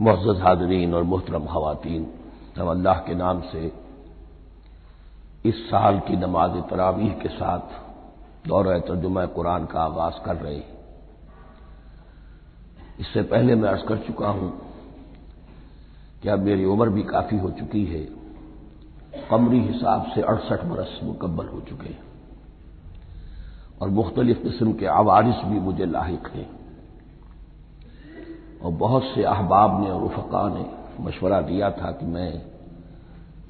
मुआज़ 0.00 0.28
हाजरीन 0.42 0.94
और 0.94 1.02
मोहतरम 1.12 1.46
खातन 1.52 2.04
हम 2.58 2.68
अल्लाह 2.70 2.98
के 3.06 3.14
नाम 3.14 3.40
से 3.52 3.60
इस 5.45 5.65
साल 5.65 5.99
की 5.99 6.15
नमाज़ 6.15 6.69
तरावीह 6.69 7.13
के 7.13 7.29
साथ 7.29 7.59
दौर 8.47 8.79
तर्जुमा 8.79 9.25
कुरान 9.25 9.65
का 9.65 9.79
आगाज़ 9.79 10.25
कर 10.25 10.35
रहे 10.35 10.63
इससे 12.99 13.21
पहले 13.21 13.55
मैं 13.55 13.69
अर्ज़ 13.69 13.85
कर 13.85 13.97
चुका 13.97 14.27
हूँ 14.27 14.61
कि 16.21 16.29
अब 16.29 16.39
मेरी 16.39 16.65
उम्र 16.65 16.89
भी 16.89 17.03
काफ़ी 17.03 17.37
हो 17.37 17.49
चुकी 17.51 17.85
है, 17.85 18.07
कमरी 19.29 19.59
हिसाब 19.59 20.11
से 20.15 20.21
अड़सठ 20.21 20.63
बरस 20.63 20.99
मुकम्मल 21.03 21.45
हो 21.45 21.61
चुके 21.61 21.89
हैं। 21.89 22.03
और 23.81 23.89
मुख्तलिफ़ 23.89 24.37
किस्म 24.37 24.73
के 24.73 24.85
आवारिस 24.85 25.35
भी 25.35 25.59
मुझे 25.59 25.85
लाक 25.85 26.31
हैं। 26.35 26.49
और 28.59 28.71
बहुत 28.71 29.03
से 29.03 29.23
अहबाब 29.23 29.83
ने 29.83 29.91
और 29.91 30.03
उफका 30.03 30.49
ने 30.49 30.65
मशवरा 31.03 31.41
दिया 31.41 31.71
था 31.71 31.91
कि 31.91 32.05
मैं 32.05 32.54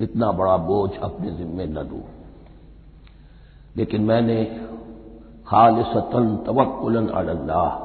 इतना 0.01 0.31
बड़ा 0.31 0.57
बोझ 0.57 0.91
अपने 1.03 1.31
जिम्मे 1.31 1.65
न 1.65 1.77
लू। 1.77 2.01
लेकिन 3.77 4.01
मैंने 4.01 4.43
खाल 5.47 5.83
सतन 5.83 6.35
तवक्लन 6.45 7.07
अल्लाह 7.07 7.83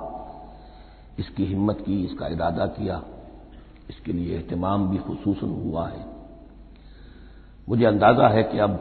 इसकी 1.18 1.44
हिम्मत 1.44 1.80
की, 1.80 2.04
इसका 2.04 2.26
इरादा 2.26 2.66
किया, 2.66 3.02
इसके 3.90 4.12
लिए 4.12 4.36
एहतमाम 4.36 4.88
भी 4.88 4.98
खसूस 4.98 5.42
हुआ 5.42 5.88
है। 5.88 6.04
मुझे 7.68 7.84
अंदाज़ा 7.84 8.28
है 8.28 8.42
कि 8.42 8.58
अब 8.58 8.80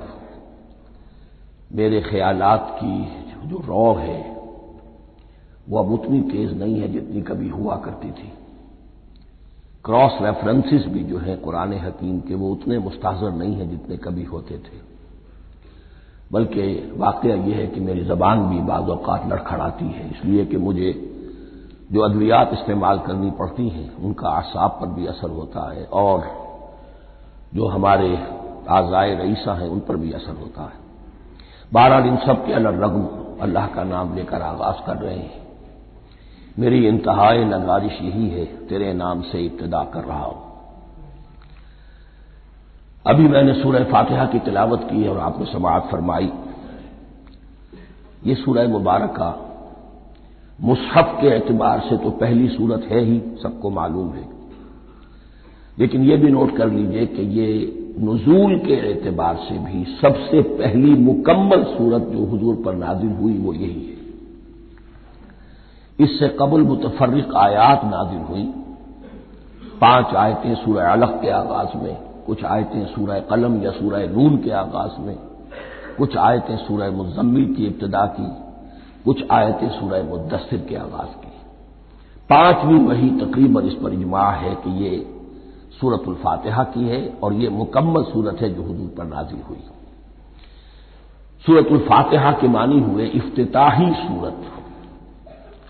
मेरे 1.71 2.01
ख्यालात 2.01 2.77
की 2.83 3.47
जो 3.47 3.57
रौ 3.57 3.93
है, 3.93 4.35
वो 5.69 5.79
अब 5.79 5.91
उतनी 5.91 6.21
तेज 6.21 6.57
नहीं 6.59 6.79
है 6.81 6.87
जितनी 6.87 7.21
कभी 7.21 7.49
हुआ 7.49 7.75
करती 7.75 8.11
थी। 8.11 8.31
क्रॉस 9.85 10.17
रेफरेंसेस 10.21 10.85
भी 10.85 11.03
जो 11.03 11.17
है 11.17 11.35
कुरान 11.35 11.73
हकीम 11.73 12.19
के, 12.19 12.35
वो 12.35 12.51
उतने 12.51 12.77
मुस्ताजर 12.79 13.31
नहीं 13.31 13.55
है 13.55 13.69
जितने 13.69 13.97
कभी 13.97 14.23
होते 14.23 14.57
थे। 14.57 14.77
बल्कि 16.31 16.93
वाकया 16.97 17.35
यह 17.35 17.57
है 17.57 17.67
कि 17.67 17.79
मेरी 17.79 18.03
जबान 18.05 18.49
भी 18.49 18.59
बाज़ात 18.61 19.27
लड़खड़ाती 19.27 19.85
है, 19.85 20.09
इसलिए 20.09 20.45
कि 20.45 20.57
मुझे 20.57 20.91
जो 21.91 22.01
अद्वियात 22.01 22.53
इस्तेमाल 22.53 22.99
करनी 22.99 23.31
पड़ती 23.31 23.69
हैं, 23.69 23.95
उनका 23.97 24.29
आसाब 24.29 24.77
पर 24.81 24.87
भी 24.87 25.07
असर 25.07 25.29
होता 25.29 25.71
है 25.71 25.85
और 25.85 26.27
जो 27.55 27.67
हमारे 27.67 28.09
आजाए 28.69 29.15
रईसा 29.15 29.53
हैं, 29.53 29.69
उन 29.69 29.79
पर 29.79 29.95
भी 29.95 30.11
असर 30.11 30.35
होता 30.35 30.63
है। 30.63 30.77
बारह 31.73 31.99
दिन 31.99 32.17
सब 32.17 32.45
के 32.45 32.53
अलग 32.53 32.81
रगम 32.83 33.07
अल्लाह 33.41 33.67
का 33.67 33.83
नाम 33.83 34.15
लेकर 34.15 34.41
आगाज़ 34.41 34.85
कर 34.85 34.97
रहे 34.97 35.17
हैं। 35.17 35.48
मेरी 36.59 36.87
इंतहाई 36.87 37.37
नगारिश 37.37 37.91
यही 38.01 38.29
है, 38.29 38.45
तेरे 38.45 38.93
नाम 38.93 39.21
से 39.21 39.45
इब्तदा 39.45 39.83
कर 39.83 40.03
रहा 40.03 40.23
हूँ। 40.23 40.37
अभी 43.05 43.27
मैंने 43.27 43.53
सूरह 43.53 43.83
फातिहा 43.83 44.25
की 44.25 44.39
तिलावत 44.39 44.79
की 44.83 45.07
और 45.07 45.17
आपको 45.17 45.45
समात 45.45 45.89
फरमाई। 45.91 46.31
ये 48.25 48.35
सूरह 48.35 48.67
मुबारक 48.67 49.09
का 49.09 49.45
मुसहफ 50.61 51.17
के 51.21 51.27
एतबार 51.27 51.79
से 51.79 51.97
तो 51.97 52.09
पहली 52.09 52.47
सूरत 52.47 52.87
है 52.91 52.99
ही, 52.99 53.21
सबको 53.43 53.69
मालूम 53.69 54.09
है। 54.09 54.29
लेकिन 55.79 56.03
यह 56.03 56.17
भी 56.17 56.31
नोट 56.31 56.57
कर 56.57 56.69
लीजिए 56.69 57.05
कि 57.05 57.21
ये 57.21 57.75
नजूल 57.99 58.59
के 58.59 58.73
एतबार 58.73 59.35
से 59.35 59.57
भी 59.57 59.85
सबसे 60.01 60.41
पहली 60.41 60.93
मुकम्मल 60.93 61.63
सूरत 61.63 62.01
जो 62.01 62.25
हुजूर 62.25 62.55
पर 62.65 62.73
नाजिल 62.73 63.09
हुई, 63.09 63.37
वो 63.37 63.53
यही 63.53 63.87
है। 63.87 63.98
इससे 65.99 66.27
कबल 66.39 66.61
मुतफर्रिक 66.61 67.35
आयात 67.35 67.81
नाजिल 67.85 68.21
हुई। 68.21 68.43
पाँच 69.81 70.15
आयतें 70.15 70.55
सूरह 70.55 70.91
अलग 70.91 71.21
के 71.21 71.29
आगाज़ 71.29 71.77
में, 71.83 71.95
कुछ 72.27 72.43
आयतें 72.45 72.85
सूरह 72.85 73.19
कलम 73.19 73.61
या 73.63 73.71
सूरह 73.71 74.07
नून 74.07 74.37
के 74.37 74.51
आगाज़ 74.51 75.01
में, 75.01 75.15
कुछ 75.97 76.17
आयतें 76.17 76.57
सूरह 76.57 76.91
मुजम्मिल 76.91 77.53
की 77.55 77.65
इब्तदा 77.65 78.05
की, 78.05 78.27
कुछ 79.03 79.23
आयतें 79.31 79.69
सूरह 79.69 80.03
मुदस्सिर 80.03 80.65
के 80.69 80.75
आगाज़ 80.75 81.15
की। 81.17 81.27
पांचवीं 82.29 82.79
वही 82.79 83.09
तकरीबन 83.09 83.65
इस 83.65 83.73
पर 83.73 83.93
इजमा 83.93 84.31
है 84.31 84.55
कि 84.55 84.71
ये 84.83 85.15
सूरतुल 85.81 86.15
फातिहा 86.15 86.63
की 86.63 86.87
है 86.87 87.01
और 87.23 87.33
ये 87.33 87.49
मुकम्मल 87.49 88.03
सूरत 88.03 88.41
है 88.41 88.49
जो 88.49 88.63
हजूर 88.63 88.93
पर 88.97 89.05
नाजिल 89.05 89.41
हुई। 89.49 89.63
सूरतुल 91.45 91.77
फातिहा 91.77 92.31
के 92.31 92.47
मानी 92.47 92.79
हुए 92.79 93.05
इफ्ताही 93.05 93.93
सूरत 93.93 94.45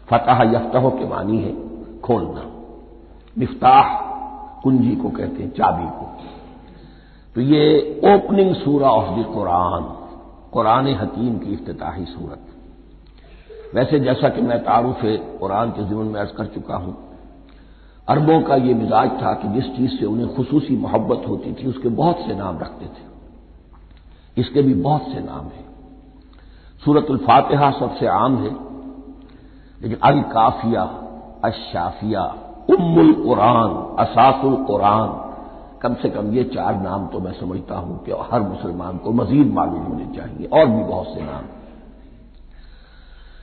फतह 0.09 0.43
यफ्तह 0.51 0.89
के 0.89 1.07
मानी 1.07 1.37
है, 1.37 1.53
खोलना। 1.99 2.43
मिफ्ताह 3.37 3.95
कुंजी 4.61 4.95
को 4.95 5.09
कहते 5.09 5.43
हैं, 5.43 5.51
चाबी 5.51 5.89
को। 5.89 6.05
तो 7.35 7.41
ये 7.41 8.01
ओपनिंग 8.05 8.55
सूरा 8.55 8.89
ऑफ़ 8.89 9.19
द 9.19 9.25
कुरान 9.33 9.83
कुरान 10.53 10.87
हकीम 10.87 11.37
की 11.37 11.53
इफ्ताही 11.53 12.05
सूरत। 12.05 12.45
वैसे 13.75 13.99
जैसा 13.99 14.29
कि 14.29 14.41
मैं 14.41 14.59
तारुफ 14.63 15.01
कुरान 15.39 15.69
के 15.69 15.83
जीवन 15.83 16.05
में 16.05 16.19
अर्ज़ 16.19 16.31
कर 16.31 16.45
चुका 16.45 16.75
हूँ, 16.75 16.97
अरबों 18.07 18.41
का 18.41 18.55
यह 18.55 18.75
मिजाज 18.75 19.09
था 19.11 19.33
कि 19.33 19.47
जिस 19.47 19.65
चीज़ 19.65 19.99
से 19.99 20.05
उन्हें 20.05 20.35
खसूसी 20.35 20.77
मोहब्बत 20.77 21.27
होती 21.27 21.53
थी, 21.53 21.67
उसके 21.67 21.89
बहुत 21.89 22.17
से 22.17 22.35
नाम 22.35 22.59
रखते 22.59 22.85
थे। 22.85 23.07
इसके 24.37 24.61
भी 24.61 24.73
बहुत 24.73 25.01
से 25.01 25.19
नाम 25.19 25.45
हैं। 25.45 25.65
सूरत 26.85 27.07
फातिहा 27.11 27.71
सबसे 27.71 28.07
आम 28.07 28.37
है 28.37 28.68
लेकिन 29.81 29.97
अल 30.03 30.21
काफिया, 30.21 30.81
अशाफिया, 31.43 32.23
उम्मुल 32.69 33.13
कुरान, 33.13 33.69
असासुल 33.99 34.55
कुरान। 34.65 35.09
कम 35.81 35.93
से 35.93 36.09
कम 36.09 36.31
ये 36.33 36.43
चार 36.43 36.75
नाम 36.75 37.07
तो 37.07 37.19
मैं 37.19 37.31
समझता 37.33 37.75
हूँ 37.75 38.03
कि 38.05 38.11
हर 38.31 38.41
मुसलमान 38.41 38.97
को 38.97 39.11
मजीद 39.11 39.53
मालूम 39.53 39.83
होने 39.83 40.05
चाहिए, 40.05 40.47
और 40.47 40.65
भी 40.65 40.83
बहुत 40.83 41.07
से 41.07 41.21
नाम। 41.21 41.43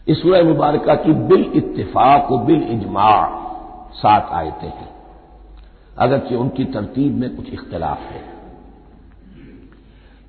इस 0.09 0.23
सूरह 0.23 0.45
मुबारक 0.45 0.85
की 1.05 1.13
बिल 1.13 1.51
इत्तेफाक 1.55 2.33
बिल 2.33 2.63
इजमा 2.63 3.11
सात 3.93 4.29
आयतें 4.33 4.69
हैं। 4.69 4.89
अगरचे 5.99 6.35
उनकी 6.37 6.65
तरतीब 6.65 7.19
में 7.19 7.37
कुछ 7.37 7.53
इख्तलाफ 7.53 7.99
है। 7.99 8.25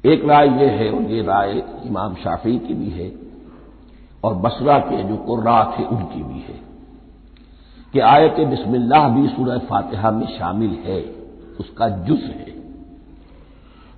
एक 0.03 0.25
राय 0.25 0.47
यह 0.47 0.71
है 0.71 0.91
और 0.91 1.01
ये 1.01 1.21
राय 1.21 1.51
इमाम 1.85 2.15
शाफी 2.15 2.57
की 2.59 2.73
भी 2.73 2.89
है 2.89 3.07
और 4.23 4.33
बसरा 4.33 4.79
के 4.79 5.03
जो 5.03 5.17
कुर्रा 5.17 5.75
थे, 5.79 5.83
उनकी 5.83 6.23
भी 6.23 6.39
है। 6.39 6.67
कि 7.93 7.99
आयत 7.99 8.35
बिस्मिल्लाह 8.39 9.09
भी 9.09 9.27
सूरह 9.27 9.57
फातिहा 9.57 10.11
में 10.11 10.27
शामिल 10.27 10.69
है, 10.69 11.01
उसका 11.59 11.89
जुज 11.89 12.21
है। 12.21 12.47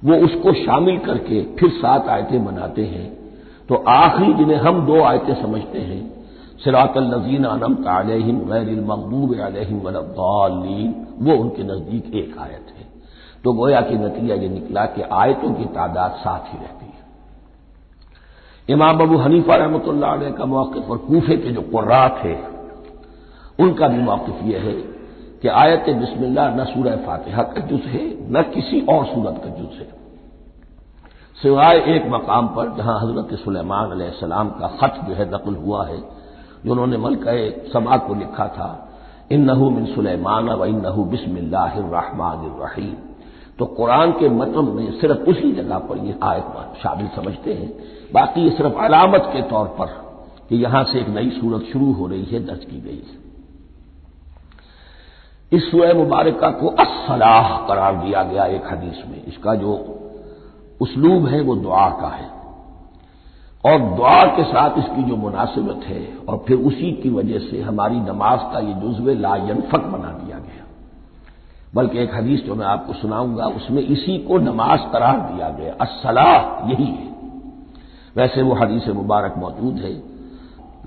वो 0.06 0.16
उसको 0.16 0.54
शामिल 0.54 1.00
करके 1.00 1.44
फिर 1.44 1.70
सात 1.70 2.08
आयतें 2.08 2.46
बनाते 2.46 2.86
हैं। 2.86 3.20
तो 3.70 3.76
आखिरी 3.76 4.34
जिन्हें 4.34 4.58
हम 4.58 4.86
दो 4.86 5.02
आयतें 5.02 5.42
समझते 5.42 5.80
हैं। 5.80 6.26
सिरातल 6.64 7.04
नजीन 7.04 7.44
अनम 7.44 7.76
तालहिम 7.76 8.40
गैर 8.40 8.82
मकबूब 8.82 9.40
अलहिम 9.40 9.78
वो 11.26 11.38
उनके 11.38 11.64
नज़दीक 11.64 12.16
एक 12.16 12.38
आयत 12.38 12.74
है। 12.78 12.86
तो 13.44 13.54
गोया 13.54 13.82
कि 13.82 13.96
नतीजा 13.96 14.36
ये 14.36 14.50
निकला 14.50 14.86
कि 14.86 15.02
आयतों 15.02 15.54
की 15.54 15.66
तादाद 15.66 16.12
साथ 16.12 16.54
ही 16.54 16.60
रहती 16.60 16.79
इमाम 18.70 19.00
अबू 19.00 19.18
हनीफा 19.18 19.56
रहमत 19.56 19.84
का 20.38 20.46
मौकफ 20.46 20.92
और 20.92 20.98
कूफे 20.98 21.38
के 21.38 21.52
जो 21.52 21.62
कुर्रा 21.62 22.20
थे 22.20 22.38
उनका 23.60 23.88
भी 23.88 24.02
मौकफ 24.02 24.40
यह 24.44 24.62
है 24.62 24.74
कि 25.42 25.48
आयत 25.48 25.90
बिस्मिल्ला 25.90 26.50
न 26.50 26.66
सूरह 26.66 26.96
फातिहा 26.96 27.44
का 27.44 27.62
जुज 27.62 27.86
है, 27.86 28.32
न 28.32 28.44
किसी 28.54 28.86
और 28.90 29.06
सूरत 29.06 29.42
का 29.44 29.50
जुज 29.50 29.80
है। 29.80 30.00
सिवाय 31.42 31.96
एक 31.96 32.04
मकाम 32.08 32.48
पर 32.48 32.78
जहाँ 32.78 33.00
हज़रत 33.00 33.40
सुलेमान 33.40 34.12
सलाम 34.20 34.50
का 34.60 34.78
खत 34.80 35.08
जो 35.08 35.14
है 35.14 35.34
नकल 35.34 35.56
हुआ 35.56 35.86
है 35.86 36.04
जो 36.66 36.72
उन्होंने 36.72 36.98
मलक 36.98 37.26
समा 37.74 37.98
को 37.98 38.16
लिखा 38.16 38.48
था 38.48 38.90
इन 39.32 39.46
नहू 39.46 39.70
मिन 39.70 39.86
सुलेमान 39.86 40.50
व 40.50 40.66
इन 40.66 40.82
नहू 40.82 41.06
बिस्मिल्लाहमानीम 41.06 43.09
तो 43.60 43.66
कुरान 43.66 44.12
के 44.12 44.30
मतलब 44.30 44.74
में 44.74 44.92
सिर्फ़ 44.92 45.18
उसी 45.18 45.52
जगह 45.52 45.78
पर 45.78 45.98
यह 45.98 46.20
आयत 46.24 46.44
शामिल 46.84 47.08
समझते 47.08 47.54
हैं। 47.54 47.74
बाकी 48.14 48.42
ये 48.42 48.50
सिर्फ़ 48.50 48.74
अलामत 48.74 49.24
के 49.34 49.42
तौर 49.42 49.66
पर 49.66 49.86
कि 50.50 50.56
यहाँ 50.56 50.84
से 50.84 51.00
एक 51.00 51.10
नई 51.10 51.30
सूरत 51.30 51.62
शुरू 51.62 51.92
हो 51.92 52.08
रही 52.08 52.24
है, 52.24 52.46
दर्ज 52.46 52.66
की 52.66 52.82
गई 52.82 53.04
है। 53.12 53.30
इस 55.54 55.72
सूर्य 55.72 55.94
मुबारक 55.94 56.40
को 56.44 56.68
असलाह 56.68 57.68
करार 57.68 57.96
दिया 57.96 58.24
गया 58.24 58.46
एक 58.46 58.64
हदीस 58.72 59.04
में। 59.08 59.26
इसका 59.26 59.56
जो 59.56 59.96
उसलूब 60.82 61.26
है, 61.26 61.42
वो 61.42 61.56
दुआ 61.56 61.90
का 61.90 62.08
है। 62.08 62.40
और 63.66 63.96
दुआ 63.96 64.26
के 64.26 64.44
साथ 64.44 64.78
इसकी 64.78 65.04
जो 65.04 65.16
मुनासिबत 65.16 65.86
है, 65.86 66.18
और 66.30 66.46
फिर 66.48 66.58
उसी 66.58 66.92
की 66.92 67.10
वजह 67.10 67.40
से 67.40 67.62
हमारी 67.62 67.96
नमाज़ 67.96 68.40
का 68.40 68.60
ये 68.60 68.74
जुज्व 68.74 69.10
लायनफक 69.10 69.80
बना 69.80 70.08
दिया। 70.08 70.29
बल्कि 71.76 72.00
एक 72.00 72.16
हदीस 72.16 72.44
जो 72.46 72.56
मैं 72.56 72.66
आपको 72.66 72.94
सुनाऊँगा, 72.94 73.46
उसमें 73.46 73.82
इसी 73.82 74.18
को 74.18 74.38
नमाज़ 74.38 74.82
करार 74.92 75.20
दिया 75.20 75.50
गया। 75.50 75.74
असलाह 75.82 76.70
यही 76.72 76.86
है। 76.86 77.10
वैसे 78.16 78.42
वो 78.42 78.54
हदीस 78.54 78.88
मुबारक 78.88 79.36
मौजूद 79.38 79.76
है। 79.76 79.94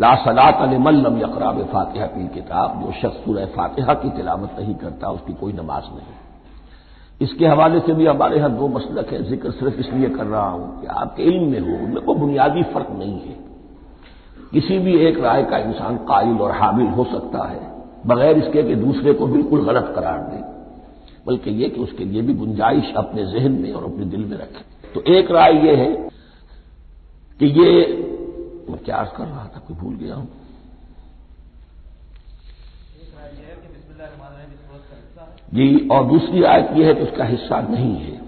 ला 0.01 0.15
सलात 0.15 0.61
मल्लम 0.61 1.19
यकराब 1.19 1.63
फातिहा 1.63 2.07
की 2.07 2.29
किताब, 2.29 2.83
जो 2.85 2.93
शख्स 2.93 3.25
सूरह 3.25 3.47
फातिहा 3.47 3.95
की 3.95 4.11
तिलावत 4.11 4.57
नहीं 4.59 4.75
करता, 4.75 5.11
उसकी 5.11 5.33
कोई 5.33 5.53
नमाज़ 5.53 5.85
नहीं। 5.85 6.15
इसके 7.21 7.47
हवाले 7.47 7.81
से 7.81 7.93
भी 7.93 8.07
हमारे 8.07 8.37
यहाँ 8.37 8.57
दो 8.57 8.69
मसलक 8.69 9.13
है, 9.13 9.23
ज़िक्र 9.23 9.51
सिर्फ़ 9.51 9.81
इसलिए 9.81 10.09
कर 10.09 10.25
रहा 10.25 10.49
हूँ 10.49 10.81
कि 10.81 10.87
आपके 10.87 11.23
इल्म 11.23 11.51
में 11.51 11.61
हो, 11.61 11.85
उनमें 11.85 12.05
कोई 12.05 12.15
बुनियादी 12.15 12.63
फ़र्क 12.63 12.87
नहीं 12.99 13.21
है। 13.21 13.37
किसी 14.53 14.79
भी 14.79 14.97
एक 14.97 15.21
राय 15.21 15.43
का 15.43 15.59
इंसान 15.59 15.97
कायल 15.97 16.39
और 16.39 16.51
हामिल 16.51 16.87
हो 16.87 17.05
सकता 17.05 17.49
है, 17.49 17.61
बगैर 18.07 18.39
इसके 18.39 18.63
कि 18.63 18.75
दूसरे 18.75 19.13
को 19.13 19.27
बिल्कुल 19.27 19.65
गलत 19.65 19.93
करार 19.97 20.19
दे। 20.19 20.52
बल्कि 21.27 21.51
यह 21.51 21.69
कि 21.69 21.81
उसके 21.81 22.05
लिए 22.05 22.23
भी 22.23 22.35
गुंजाइश 22.35 22.93
अपने 22.97 23.25
जहन 23.25 23.53
में 23.53 23.73
और 23.73 23.85
अपने 23.85 24.05
दिल 24.05 24.21
में 24.21 24.37
रखे। 24.39 24.91
तो 24.95 25.13
एक 25.15 25.31
राय 25.31 25.53
यह 25.53 25.79
है 25.79 25.95
कि 27.39 27.47
ये 27.47 27.87
मैं 28.71 28.79
क्या 28.85 29.05
कर 29.05 29.25
रहा 29.25 29.45
था 29.45 29.59
कोई 29.59 29.77
भूल 29.77 29.95
गया 29.95 30.15
हूँ? 30.15 30.29
जी 35.55 35.89
और 35.89 36.05
दूसरी 36.05 36.43
आयत 36.43 36.71
यह 36.73 36.87
है 36.87 36.95
कि 36.95 37.03
उसका 37.03 37.25
हिस्सा 37.25 37.61
नहीं 37.61 37.97
है। 37.97 38.21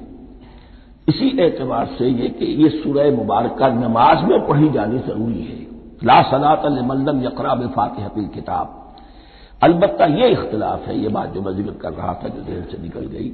इसी 1.08 1.38
एतबार 1.38 1.86
से 1.98 2.08
यह 2.08 2.28
कि 2.28 2.44
यह 2.44 2.82
सूरह 2.82 3.16
मुबारक 3.16 3.62
नमाज़ 3.62 4.24
में 4.24 4.46
पढ़ी 4.46 4.68
जानी 4.68 4.98
ज़रूरी 4.98 5.42
है। 5.42 5.66
ला 6.04 6.22
सलात 6.22 6.62
मल्लम 6.64 7.24
यकरा 7.24 7.54
बेफातिह 7.54 8.08
फिल 8.08 8.28
किताब। 8.28 8.83
अलबत् 9.62 10.00
यह 10.10 10.26
इख्तलाफ 10.28 10.86
है 10.88 10.98
यह 10.98 11.10
बात 11.10 11.32
जो 11.34 11.42
मैं 11.42 11.52
ज़िक्र 11.52 11.72
कर 11.80 11.92
रहा 11.92 12.14
था, 12.14 12.28
जो 12.28 12.42
देर 12.42 12.62
से 12.70 12.82
निकल 12.82 13.06
गई, 13.08 13.28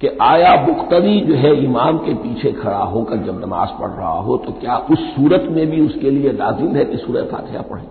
कि 0.00 0.08
आया 0.22 0.54
मुख्तरी 0.62 1.20
जो 1.20 1.34
है 1.36 1.54
इमाम 1.64 1.98
के 1.98 2.14
पीछे 2.16 2.52
खड़ा 2.52 2.82
होकर 2.86 3.16
जब 3.26 3.40
नमाज़ 3.44 3.70
पढ़ 3.80 3.90
रहा 3.90 4.18
हो 4.20 4.36
तो 4.38 4.52
क्या 4.54 4.76
उस 4.92 4.98
सूरत 5.10 5.46
में 5.50 5.66
भी 5.66 5.80
उसके 5.80 6.10
लिए 6.10 6.32
लाजिम 6.34 6.76
है 6.76 6.84
कि 6.84 6.96
सूरह 6.98 7.24
फातिहा 7.26 7.62
पढ़े? 7.64 7.86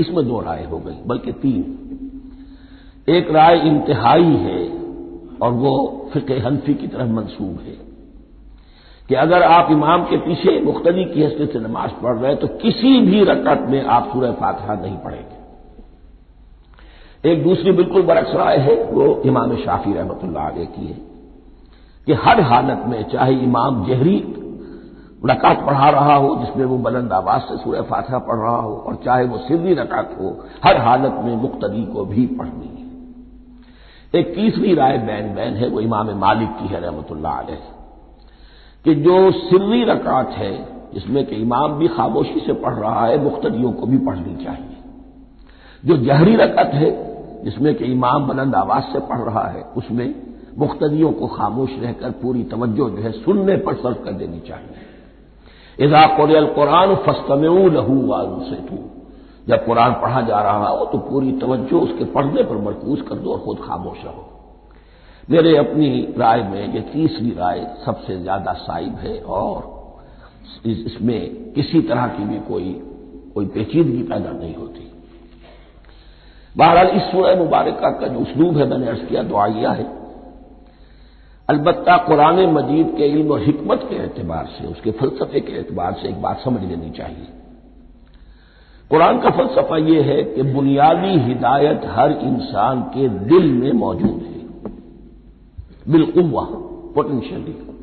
इसमें 0.00 0.26
दो 0.26 0.40
राय 0.40 0.64
हो 0.64 0.78
गई, 0.78 0.98
बल्कि 1.06 1.32
तीन। 1.34 1.62
एक 3.08 3.30
राय 3.30 3.58
इंतहाई 3.68 4.34
है, 4.38 4.60
और 5.42 5.52
वो 5.54 5.74
फिक 6.12 6.30
हनफी 6.44 6.74
की 6.74 6.86
तरफ़ 6.88 7.10
मंसूब 7.12 7.60
है, 7.60 7.76
कि 9.08 9.14
अगर 9.16 9.42
आप 9.44 9.70
इमाम 9.72 10.02
के 10.04 10.16
पीछे 10.18 10.60
मुख्तरी 10.62 11.04
की 11.04 11.22
हैसियत 11.22 11.52
से 11.52 11.58
नमाज़ 11.60 11.90
पढ़ 12.02 12.16
रहे 12.16 12.30
हैं 12.32 12.40
तो 12.40 12.48
किसी 12.58 12.98
भी 13.02 13.24
रकत 13.24 13.66
में 13.68 13.82
आप 13.86 14.10
सूरह 14.12 14.32
फातिहा 14.34 14.74
नहीं 14.76 14.96
पढ़ेंगे। 14.98 15.37
एक 17.26 17.44
दूसरी 17.44 17.72
बिल्कुल 17.72 18.02
बरक्स 18.02 18.34
राय 18.34 18.56
है, 18.56 18.84
वो 18.84 19.22
इमाम 19.24 19.56
शाफी 19.56 19.92
रहमत 19.92 20.20
की 20.58 20.86
है, 20.86 20.94
कि 22.06 22.12
हर 22.12 22.40
हालत 22.40 22.82
में 22.86 23.08
चाहे 23.08 23.32
इमाम 23.32 23.86
जहरी 23.86 24.34
रकात 25.26 25.66
पढ़ा 25.66 25.90
रहा 25.90 26.14
हो, 26.14 26.36
जिसमें 26.36 26.64
वो 26.64 26.78
बुलंद 26.78 27.12
आवाज़ 27.12 27.42
से 27.42 27.56
सूर्य 27.56 27.82
फातिहा 27.82 28.18
पढ़ 28.18 28.36
रहा 28.36 28.56
हो, 28.56 28.74
और 28.74 28.94
चाहे 29.04 29.24
वो 29.24 29.38
सिर्री 29.38 29.74
रकात 29.74 30.16
हो, 30.20 30.44
हर 30.64 30.76
हालत 30.76 31.16
में 31.24 31.36
मुख्तदी 31.36 31.86
को 31.86 32.04
भी 32.04 32.26
पढ़नी 32.26 32.66
है। 32.66 32.88
एक 34.20 34.34
तीसरी 34.34 34.74
राय 34.74 34.98
बैन 34.98 35.34
बैन 35.34 35.54
है, 35.54 35.68
वो 35.68 35.80
इमाम 35.80 36.10
मालिक 36.10 36.48
की 36.48 36.66
है 36.66 36.80
रहमत 36.80 37.06
कि 38.84 38.94
जो 38.94 39.30
सिर्री 39.30 39.84
रकात 39.84 40.30
है, 40.30 40.68
जिसमें 40.94 41.26
कि 41.26 41.36
इमाम 41.36 41.72
भी 41.72 41.88
खामोशी 41.88 42.40
से 42.40 42.52
पढ़ 42.52 42.74
रहा 42.74 43.06
है 43.06 43.24
मुख्तदियों 43.24 43.72
को 43.72 43.86
भी 43.86 43.98
पढ़नी 43.98 44.44
चाहिए। 44.44 44.76
जो 45.84 45.96
जहरी 45.96 46.36
रकत 46.36 46.70
है 46.74 47.07
जिसमें 47.44 47.74
कि 47.74 47.84
इमाम 47.86 48.26
बुलंद 48.26 48.54
आवाज़ 48.56 48.84
से 48.84 49.00
पढ़ 49.06 49.20
रहा 49.20 49.46
है, 49.48 49.62
उसमें 49.76 50.14
मुख्तदियों 50.58 51.12
को 51.12 51.26
खामोश 51.28 51.70
रहकर 51.80 52.10
पूरी 52.20 52.42
तवज्जो 52.46 52.88
जो 52.90 53.02
है 53.02 53.12
सुनने 53.14 53.56
पर 53.58 53.74
सर्व 53.76 54.04
कर 54.04 54.12
देनी 54.14 54.40
चाहिए। 54.40 54.86
इजा 55.78 56.06
कुरान 56.16 56.94
फस्तमेऊ 57.04 57.68
लहू 57.70 58.00
वालू 58.06 58.40
से 58.44 58.56
तू 58.62 58.78
जब 59.48 59.64
कुरान 59.66 59.92
पढ़ा 59.92 60.20
जा 60.22 60.40
रहा 60.42 60.68
हो 60.68 60.84
तो 60.84 60.98
पूरी 61.00 61.32
तवज्जो 61.40 61.80
उसके 61.80 62.04
पढ़ने 62.12 62.42
पर 62.42 62.56
मरकूज 62.64 63.00
कर 63.00 63.14
दो 63.16 63.32
और 63.32 63.38
खुद 63.40 63.58
खामोश 63.58 64.04
रहो। 64.04 64.24
मेरे 65.28 65.56
अपनी 65.56 65.88
राय 66.18 66.42
में 66.42 66.74
यह 66.74 66.80
तीसरी 66.92 67.30
राय 67.30 67.66
सबसे 67.86 68.20
ज़्यादा 68.20 68.52
साइब 68.60 68.94
है 68.96 69.18
और 69.20 69.76
इसमें 70.66 71.52
किसी 71.52 71.80
तरह 71.82 72.06
की 72.08 72.24
भी 72.24 72.38
कोई 72.48 72.72
कोई 73.34 73.46
पेचीदगी 73.46 74.02
पैदा 74.02 74.30
नहीं 74.32 74.54
होती। 74.54 74.87
बहरहाल, 76.56 76.86
इस 76.86 77.02
सूरह 77.02 77.36
मुबारक 77.36 78.00
का 78.00 78.08
जो 78.08 78.18
उसलूब 78.18 78.56
है, 78.56 78.68
मैंने 78.68 78.86
अर्ज़ 78.86 79.04
किया 79.04 79.22
दुआया 79.22 79.70
है। 79.70 79.98
अलबत्ता, 81.48 81.96
कुरान 81.96 82.46
मजीद 82.46 82.94
के 82.96 83.06
इल्म 83.06 83.32
और 83.32 83.42
हिकमत 83.42 83.80
के 83.90 83.96
एतबार 83.96 84.46
से, 84.46 84.66
उसके 84.66 84.90
फलसफे 84.90 85.40
के 85.40 85.52
एतबार 85.52 85.92
से 85.92 86.08
एक 86.08 86.22
बात 86.22 86.40
समझ 86.44 86.60
लेनी 86.64 86.90
चाहिए। 86.90 87.26
कुरान 88.90 89.18
का 89.18 89.30
फलसफा 89.30 89.76
यह 89.76 90.04
है 90.04 90.24
कि 90.24 90.42
बुनियादी 90.42 91.18
हिदायत 91.18 91.80
हर 91.84 92.10
इंसान 92.10 92.80
के 92.80 93.08
दिल 93.08 93.52
में 93.52 93.72
मौजूद 93.72 94.22
है। 94.22 94.38
बिलकुवा 95.92 96.46
पोटेंशियली। 96.94 97.77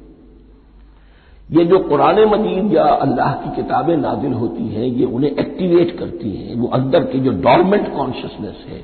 ये 1.50 1.66
जो 1.66 1.80
कुरान 1.80 2.20
मजीद 2.20 2.74
या 2.74 2.84
अल्लाह 2.84 3.34
की 3.34 3.56
किताबें 3.56 3.98
नाजिल 3.98 4.34
होती 4.34 4.68
हैं, 4.68 4.86
ये 4.86 5.06
उन्हें 5.06 5.32
एक्टिवेट 5.32 5.98
करती 6.00 6.32
हैं। 6.32 6.56
वो 6.56 6.68
अंदर 6.68 7.04
की 7.04 7.20
जो 7.20 7.32
डॉर्मेंट 7.32 7.96
कॉन्शियसनेस 7.96 8.66
है, 8.68 8.84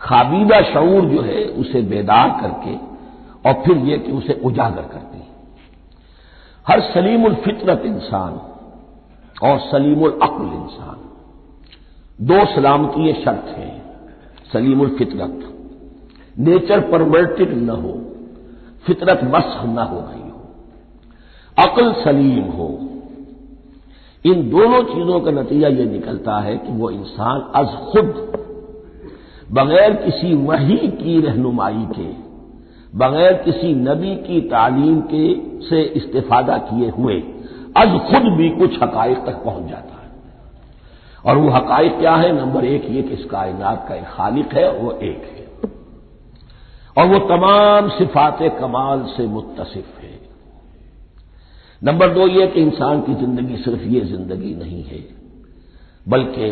खाबीदा 0.00 0.60
शूर 0.62 1.04
जो 1.04 1.22
है, 1.22 1.44
उसे 1.44 1.82
बेदार 1.82 2.28
करके 2.40 2.74
और 3.48 3.62
फिर 3.62 3.76
यह 3.76 3.96
कि 3.96 4.12
उसे 4.12 4.40
उजागर 4.44 4.82
करती 4.82 5.18
है। 5.18 5.34
हर 6.66 6.80
सलीमुल 6.80 7.34
फितरत 7.34 7.82
इंसान 7.86 8.40
और 9.42 9.58
सलीमुल 9.60 10.18
अक्ल 10.22 10.44
इंसान, 10.44 10.98
दो 12.18 12.44
सलामती 12.54 13.12
शर्त 13.12 13.54
हैं, 13.58 13.82
सलीमुल 14.52 14.88
फितरत 14.88 15.52
नेचर 16.38 16.80
परवर्टेड 16.80 17.56
न 17.56 17.70
हो 17.70 18.00
फितरत 18.86 19.20
मस्ख 19.24 19.64
न 19.64 19.78
हो 19.78 20.00
गई 20.00 20.25
अकल 21.58 21.92
सलीम 21.92 22.44
हो। 22.44 22.78
इन 24.24 24.50
दोनों 24.50 24.82
चीज़ों 24.82 25.20
का 25.20 25.30
नतीजा 25.30 25.68
यह 25.68 25.86
निकलता 25.86 26.38
है 26.40 26.56
कि 26.56 26.72
वो 26.72 26.90
इंसान 26.90 27.40
अज 27.54 27.66
खुद, 27.66 28.06
बगैर 29.52 29.94
किसी 29.94 30.34
वही 30.34 30.76
की 30.76 31.20
रहनुमाई 31.20 31.86
के, 31.98 32.08
बगैर 32.98 33.32
किसी 33.32 33.74
नबी 33.74 34.14
की 34.16 34.40
तालीम 34.40 35.00
के 35.00 35.34
से 35.66 35.82
इस्तेफादा 35.82 36.58
किए 36.58 36.90
हुए, 36.90 37.14
अज 37.76 37.98
खुद 38.00 38.32
भी 38.32 38.50
कुछ 38.50 38.82
हकाइक 38.82 39.18
तक 39.18 39.44
पहुँच 39.44 39.70
जाता 39.70 40.02
है। 40.02 40.10
और 41.26 41.36
वो 41.36 41.50
हकाइक 41.50 41.98
क्या 41.98 42.14
है? 42.16 42.32
नंबर 42.32 42.64
एक 42.64 42.90
ये 42.90 43.02
कि 43.02 43.14
इस 43.14 43.24
कायनात 43.24 43.86
का 43.88 43.94
एक 43.94 44.04
खालिक 44.04 44.52
है 44.52 44.70
वो 44.72 44.92
एक 44.92 45.32
है। 45.36 45.70
और 46.98 47.06
वो 47.06 47.18
तमाम 47.18 47.88
सिफात 47.88 48.38
कमाल 48.42 49.02
से 49.16 49.26
मुतसिफ 49.26 49.98
है। 50.02 50.25
नंबर 51.82 52.08
दो 52.10 52.26
ये 52.28 52.46
कि 52.46 52.60
इंसान 52.62 53.00
की 53.02 53.14
ज़िंदगी 53.14 53.56
सिर्फ़ 53.56 53.82
ये 53.84 54.00
ज़िंदगी 54.02 54.54
नहीं 54.54 54.82
है, 54.82 54.98
बल्कि 56.06 56.46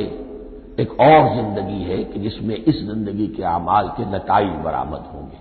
एक 0.78 0.92
और 1.00 1.28
ज़िंदगी 1.34 1.82
है 1.82 2.02
कि 2.04 2.20
जिसमें 2.20 2.56
इस 2.56 2.82
ज़िंदगी 2.82 3.26
के 3.26 3.42
अमाल 3.50 3.88
के 3.88 4.04
नतज 4.06 4.50
बरामद 4.64 5.04
होंगे। 5.14 5.38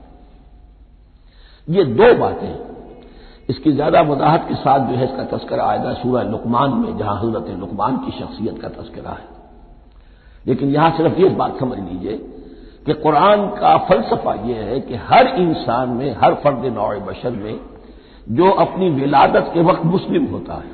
ये 1.67 1.83
दो 1.85 2.13
बातें, 2.19 2.53
इसकी 3.49 3.71
ज़्यादा 3.71 4.01
वजाहत 4.03 4.45
के 4.49 4.55
साथ 4.55 4.87
जो 4.89 4.95
है 4.95 5.05
इसका 5.05 5.23
तस्करा 5.27 5.65
आएगा 5.65 5.93
सूरह 5.93 6.23
लुकमान 6.29 6.71
में, 6.73 6.97
जहाँ 6.97 7.19
हज़रत 7.19 7.49
लुकमान 7.59 7.97
की 7.97 8.11
शख्सियत 8.19 8.61
का 8.61 8.69
तस्करा 8.71 9.11
है। 9.11 9.27
लेकिन 10.45 10.69
यहाँ 10.69 10.97
सिर्फ़ 10.97 11.19
ये 11.19 11.29
बात 11.35 11.59
समझ 11.59 11.77
लीजिए 11.79 12.17
कि 12.85 12.93
कुरान 12.95 13.47
का 13.57 13.77
फलसफा 13.89 14.33
यह 14.47 14.57
है 14.61 14.79
कि 14.81 14.95
हर 15.03 15.27
इंसान 15.37 15.89
में, 15.89 16.15
हर 16.15 16.33
फर्द 16.35 16.65
नौ 16.73 16.89
बशर 17.01 17.31
में 17.33 17.59
जो 18.31 18.49
अपनी 18.51 18.89
विलादत 18.89 19.51
के 19.53 19.61
वक्त 19.61 19.85
मुस्लिम 19.85 20.25
होता 20.25 20.53
है। 20.53 20.71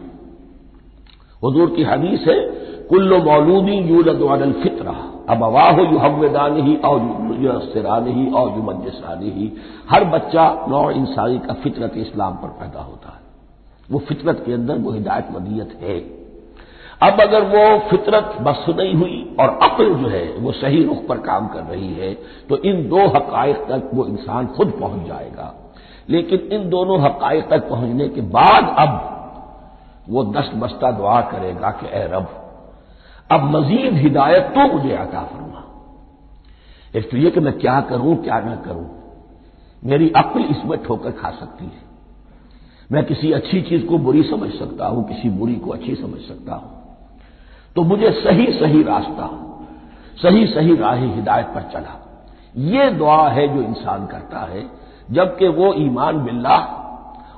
हजूर 1.43 1.69
की 1.69 1.83
हदीस 1.83 2.27
है, 2.27 2.39
कुल्लो 2.85 3.17
मौलूदी 3.17 3.71
यूलद 3.71 4.53
फितरा 4.63 4.95
अब 5.29 5.43
अवाह 5.43 5.79
युहदान 5.81 6.55
ही 6.61 6.75
और 6.75 7.01
युसरान 7.41 8.07
ही 8.07 8.31
और 8.31 8.49
युमजसान 8.57 9.23
ही 9.23 9.51
हर 9.89 10.03
बच्चा 10.03 10.65
नौ 10.69 10.89
इंसानी 10.91 11.39
का 11.39 11.53
फितरत 11.53 11.97
इस्लाम 11.97 12.33
पर 12.33 12.47
पैदा 12.47 12.81
होता 12.81 13.09
है। 13.09 13.19
वो 13.91 13.99
फितरत 13.99 14.43
के 14.45 14.53
अंदर 14.53 14.77
वो 14.77 14.91
हिदायत 14.91 15.27
मदीयत 15.31 15.77
है। 15.81 15.99
अब 17.01 17.21
अगर 17.21 17.41
वो 17.41 17.79
फितरत 17.79 18.37
बस 18.41 18.65
नहीं 18.69 18.93
हुई 18.93 19.35
और 19.39 19.59
अक्ल 19.63 19.93
जो 19.93 20.07
है, 20.07 20.25
वो 20.33 20.51
सही 20.51 20.83
रुख 20.83 21.05
पर 21.07 21.17
काम 21.17 21.47
कर 21.47 21.63
रही 21.63 21.93
है 21.93 22.13
तो 22.49 22.57
इन 22.57 22.89
दो 22.89 23.07
हकाइक 23.07 23.55
तक 23.55 23.89
वो 23.93 24.05
इंसान 24.05 24.47
खुद 24.47 24.73
पहुँच 24.79 25.07
जाएगा। 25.07 25.68
लेकिन 26.09 26.39
इन 26.51 26.69
दोनों 26.69 26.99
हकाइक 27.01 27.49
तक 27.49 27.69
पहुँचने 27.69 28.07
के 28.09 28.21
बाद 28.21 28.75
अब 28.79 28.91
वो 30.09 30.23
दस्त 30.23 30.55
बस्ता 30.55 30.91
दुआ 30.91 31.19
करेगा 31.21 31.71
कि 31.71 31.87
ए 31.87 32.07
रब, 32.11 32.27
अब 33.31 33.43
मजीद 33.55 33.93
हिदायत 33.93 34.43
तो 34.43 34.67
मुझे 34.73 34.95
अता 34.95 35.23
फरमा। 35.23 35.47
यह 37.15 37.29
कि 37.29 37.39
मैं 37.39 37.57
क्या 37.59 37.81
करूँ, 37.81 38.15
क्या 38.15 38.39
ना 38.39 38.55
करूँ, 38.55 38.87
मेरी 39.83 40.09
अक्ल 40.09 40.41
इसमें 40.41 40.83
ठोकर 40.83 41.11
खा 41.11 41.31
सकती 41.31 41.65
है। 41.65 41.87
मैं 42.91 43.03
किसी 43.05 43.31
अच्छी 43.31 43.61
चीज़ 43.61 43.85
को 43.85 43.97
बुरी 43.97 44.23
समझ 44.23 44.49
सकता 44.51 44.87
हूँ, 44.87 45.07
किसी 45.07 45.29
बुरी 45.29 45.55
को 45.55 45.71
अच्छी 45.71 45.95
समझ 45.95 46.19
सकता 46.19 46.55
हूँ। 46.55 46.77
तो 47.75 47.83
मुझे 47.83 48.11
सही 48.11 48.51
सही 48.53 48.83
रास्ता, 48.83 49.29
सही 50.21 50.45
सही 50.47 50.75
राह 50.75 50.95
हिदायत 50.95 51.45
पर 51.45 51.61
चला। 51.61 51.95
ये 52.57 52.89
दुआ 52.89 53.29
है 53.29 53.47
जो 53.55 53.61
इंसान 53.61 54.07
करता 54.07 54.39
है 54.39 54.88
जबकि 55.09 55.47
वो 55.47 55.73
ईमान 55.73 56.23
बिल्ला 56.23 56.57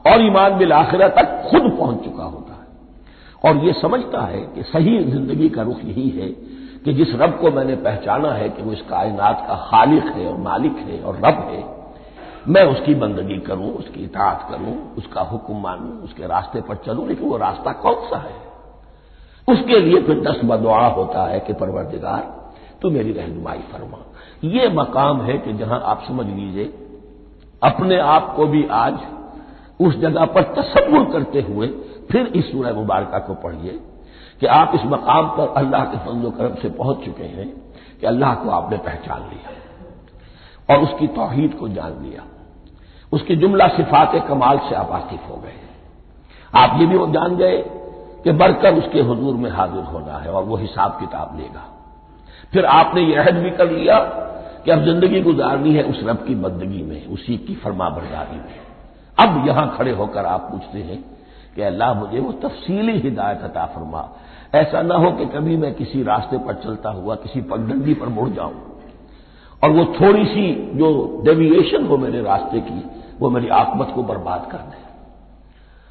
और 0.07 0.21
ईमान 0.21 0.57
बिल 0.57 0.73
आखिर 0.73 1.07
तक 1.07 1.49
खुद 1.51 1.71
पहुँच 1.79 2.03
चुका 2.05 2.23
होता 2.23 2.53
है। 2.53 2.67
और 3.43 3.65
ये 3.65 3.73
समझता 3.73 4.21
है 4.21 4.41
कि 4.41 4.63
सही 4.63 4.97
ज़िंदगी 5.03 5.49
का 5.49 5.61
रुख 5.61 5.83
यही 5.85 6.09
है 6.09 6.27
कि 6.85 6.93
जिस 6.93 7.15
रब 7.15 7.37
को 7.39 7.51
मैंने 7.51 7.75
पहचाना 7.75 8.31
है 8.31 8.49
कि 8.49 8.63
वो 8.63 8.71
इस 8.71 8.81
कायनात 8.81 9.45
का 9.47 9.55
खालिक 9.55 10.05
है 10.05 10.25
और 10.27 10.37
मालिक 10.37 10.77
है 10.77 11.01
और 11.01 11.15
रब 11.15 11.47
है, 11.49 11.63
मैं 12.47 12.63
उसकी 12.63 12.95
बंदगी 12.95 13.37
करूँ, 13.37 13.71
उसकी 13.71 14.03
इतात 14.03 14.47
करूँ, 14.49 14.95
उसका 14.97 15.21
हुक्म 15.21 15.61
मानूं, 15.61 15.91
उसके 15.97 16.27
रास्ते 16.27 16.61
पर 16.61 16.75
चलूँ, 16.75 17.07
लेकिन 17.07 17.29
वो 17.29 17.37
रास्ता 17.37 17.71
कौन 17.71 17.95
सा 17.95 18.17
है? 18.17 18.35
उसके 19.47 19.79
लिए 19.79 20.01
फिर 20.01 20.21
दस 20.21 20.41
बदुआ 20.43 20.87
होता 20.87 21.25
है 21.25 21.39
कि 21.39 21.53
परवरदिगार, 21.53 22.21
तू 22.81 22.89
मेरी 22.89 23.11
रहनुमाई 23.11 23.57
फरमा। 23.57 23.97
ये 24.43 24.69
मकाम 24.69 25.21
है 25.21 25.37
कि 25.37 25.53
जहाँ 25.53 25.81
आप 25.85 26.03
समझ 26.07 26.25
लीजिए 26.27 26.80
अपने 27.63 27.99
आप 27.99 28.33
को 28.35 28.45
भी 28.45 28.67
आज 28.67 28.99
उस 29.81 29.97
जगह 29.99 30.25
पर 30.25 30.43
तस्वुर 30.43 31.03
करते 31.05 31.41
हुए 31.41 31.67
फिर 32.11 32.27
इस 32.27 32.51
सूरह 32.51 32.73
मुबारक 32.73 33.23
को 33.27 33.33
पढ़िए 33.33 33.79
कि 34.39 34.45
आप 34.47 34.71
इस 34.75 34.81
मकाम 34.85 35.27
पर 35.27 35.53
अल्लाह 35.57 35.85
के 35.85 35.97
फजल 35.97 36.29
करम 36.29 36.55
से 36.55 36.69
पहुँच 36.69 37.05
चुके 37.05 37.23
हैं 37.23 37.47
कि 38.01 38.07
अल्लाह 38.07 38.35
को 38.35 38.49
आपने 38.49 38.77
पहचान 38.77 39.21
लिया 39.21 40.75
और 40.75 40.83
उसकी 40.83 41.07
तोहीद 41.07 41.53
को 41.53 41.67
जान 41.67 42.01
लिया। 42.03 42.23
उसकी 43.13 43.35
जुमला 43.35 43.67
सिफात 43.67 44.11
कमाल 44.27 44.59
से 44.59 44.75
आप 44.75 44.91
आसिफ 44.91 45.29
हो 45.29 45.35
गए। 45.35 45.53
आप 46.55 46.79
ये 46.79 46.85
भी 46.85 47.11
जान 47.11 47.35
गए 47.35 47.57
कि 48.23 48.31
बढ़कर 48.31 48.75
उसके 48.75 49.01
हजूर 49.01 49.35
में 49.35 49.49
हाजिर 49.51 49.83
होना 49.83 50.17
है 50.17 50.31
और 50.31 50.43
वो 50.43 50.57
हिसाब 50.57 50.91
किताब 50.99 51.37
लेगा। 51.39 51.65
फिर 52.53 52.65
आपने 52.65 53.01
यह 53.01 53.21
अहद 53.21 53.35
भी 53.35 53.49
कर 53.49 53.71
लिया 53.71 53.99
कि 54.65 54.71
अब 54.71 54.83
ज़िंदगी 54.85 55.21
गुजारनी 55.21 55.73
है 55.73 55.83
उस 55.83 55.99
रब 56.03 56.25
की 56.27 56.35
बंदगी 56.35 56.81
में, 56.83 57.07
उसी 57.07 57.37
की 57.37 57.55
फरमा 57.55 57.89
बरदारी 57.89 58.37
में। 58.37 58.59
अब 59.17 59.47
यहाँ 59.47 59.75
खड़े 59.77 59.91
होकर 59.91 60.25
आप 60.25 60.47
पूछते 60.51 60.79
हैं 60.79 61.03
कि 61.55 61.61
अल्लाह 61.61 61.93
मुझे 61.93 62.19
वो 62.19 62.31
तफसीली 62.31 62.97
हिदायत 62.99 63.41
अता 63.41 63.65
फरमा। 63.65 64.07
ऐसा 64.55 64.81
ना 64.81 64.95
हो 64.95 65.11
कि 65.11 65.25
कभी 65.25 65.57
मैं 65.57 65.73
किसी 65.73 66.03
रास्ते 66.03 66.37
पर 66.37 66.53
चलता 66.53 66.89
हुआ, 66.89 67.15
किसी 67.15 67.41
पगडंडी 67.41 67.93
पर 67.93 68.09
मुड़ 68.09 68.29
जाऊँ। 68.29 68.53
और 69.63 69.69
वो 69.69 69.85
थोड़ी 70.01 70.25
सी 70.25 70.51
जो 70.75 71.21
डेविएशन 71.25 71.85
हो 71.85 71.97
मेरे 71.97 72.21
रास्ते 72.21 72.59
की, 72.59 72.83
वो 73.19 73.29
मेरी 73.29 73.47
आकमत 73.47 73.91
को 73.95 74.03
बर्बाद 74.03 74.47
कर 74.51 74.57
दे। 74.57 74.79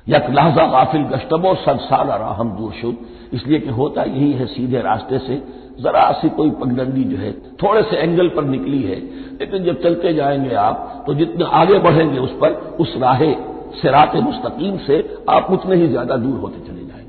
यक 0.07 0.31
लहजा 0.31 0.67
गाफिल 0.67 1.03
गश्तबो, 1.05 1.55
सद 1.55 1.79
साल 1.81 2.11
हम 2.11 2.51
दूरशुद 2.51 2.97
इसलिए 3.33 3.59
कि 3.61 3.71
होता 3.71 4.03
यही 4.03 4.33
है, 4.33 4.47
सीधे 4.47 4.81
रास्ते 4.83 5.19
से 5.19 5.43
जरा 5.83 6.11
सी 6.13 6.29
कोई 6.31 6.51
पगडंडी 6.53 7.05
जो 7.05 7.17
है, 7.17 7.33
थोड़े 7.63 7.83
से 7.83 7.97
एंगल 7.99 8.29
पर 8.29 8.45
निकली 8.47 8.83
है, 8.83 8.97
लेकिन 9.41 9.65
जब 9.65 9.83
चलते 9.83 10.13
जाएँगे 10.15 10.55
आप 10.57 11.05
तो 11.07 11.15
जितने 11.15 11.45
आगे 11.53 11.79
बढ़ेंगे 11.81 12.19
उस 12.19 12.33
पर, 12.41 12.51
उस 12.81 12.95
राहे 12.99 13.33
सिरात 13.75 14.17
मुस्तकीम 14.19 14.77
से 14.79 14.97
आप 15.31 15.51
उतने 15.51 15.77
ही 15.77 15.89
ज़्यादा 15.89 16.17
दूर 16.17 16.39
होते 16.41 16.61
चले 16.61 16.85
जाएँगे। 16.85 17.09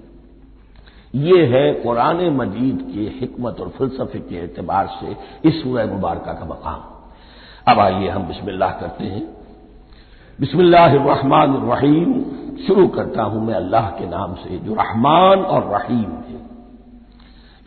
ये 1.21 1.45
है 1.47 1.71
कुरान 1.73 2.19
मजीद 2.35 2.81
की 2.91 3.07
हिकमत 3.19 3.59
और 3.61 3.69
फिलसफे 3.77 4.19
के 4.21 4.35
एतबार 4.35 4.87
से 4.99 5.15
इस 5.49 5.61
सूरह 5.63 5.85
मुबारक 5.87 6.23
का 6.29 6.45
मकाम। 6.45 6.79
अब 7.67 7.79
आइए 7.79 8.09
हम 8.09 8.23
बिस्मिल्लाह 8.23 8.69
करते 8.79 9.05
हैं। 9.05 9.23
बिस्मिल्लाहमान 10.39 11.55
रहीम 11.65 12.13
शुरू 12.67 12.87
करता 12.89 13.23
हूँ 13.23 13.45
मैं 13.47 13.53
अल्लाह 13.53 13.89
के 13.89 14.05
नाम 14.07 14.33
से, 14.35 14.57
जो 14.57 14.73
रहमान 14.73 15.39
और 15.39 15.61
रहीम 15.71 16.11
है। 16.21 16.30